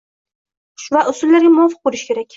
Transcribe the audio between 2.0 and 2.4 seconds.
kerak.